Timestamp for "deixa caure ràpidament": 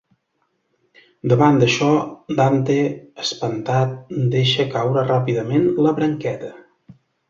4.35-5.73